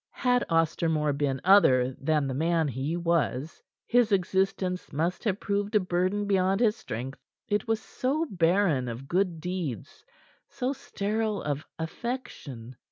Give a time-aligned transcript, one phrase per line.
[0.17, 5.79] Had Ostermore been other than the man he was, his existence must have proved a
[5.79, 7.19] burden beyond his strength.
[7.47, 10.03] It was so barren of good deeds,
[10.49, 12.77] so sterile of affection.